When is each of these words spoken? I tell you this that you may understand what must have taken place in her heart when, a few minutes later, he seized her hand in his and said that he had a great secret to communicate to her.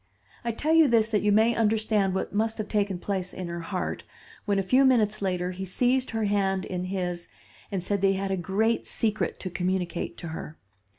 I 0.43 0.51
tell 0.51 0.73
you 0.73 0.87
this 0.87 1.09
that 1.09 1.21
you 1.21 1.31
may 1.31 1.53
understand 1.53 2.15
what 2.15 2.33
must 2.33 2.57
have 2.57 2.67
taken 2.67 2.97
place 2.97 3.33
in 3.35 3.47
her 3.49 3.59
heart 3.59 4.03
when, 4.45 4.57
a 4.57 4.63
few 4.63 4.83
minutes 4.83 5.21
later, 5.21 5.51
he 5.51 5.63
seized 5.63 6.09
her 6.09 6.23
hand 6.23 6.65
in 6.65 6.85
his 6.85 7.27
and 7.71 7.83
said 7.83 8.01
that 8.01 8.07
he 8.07 8.13
had 8.13 8.31
a 8.31 8.35
great 8.35 8.87
secret 8.87 9.39
to 9.41 9.51
communicate 9.51 10.17
to 10.17 10.29
her. 10.29 10.57